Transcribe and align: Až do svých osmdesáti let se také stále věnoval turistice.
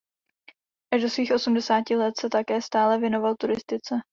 Až 0.93 0.99
do 1.01 1.09
svých 1.09 1.31
osmdesáti 1.31 1.95
let 1.95 2.17
se 2.19 2.29
také 2.29 2.61
stále 2.61 2.99
věnoval 2.99 3.35
turistice. 3.35 3.95